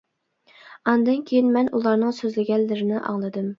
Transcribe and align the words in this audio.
ئاندىن 0.93 1.21
كېيىن 1.27 1.53
مەن 1.59 1.71
ئۇلارنىڭ 1.81 2.17
سۆزلىگەنلىرىنى 2.23 3.01
ئاڭلىدىم. 3.07 3.49